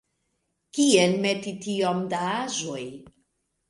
[0.77, 2.85] Kien meti tiom da aĵoj?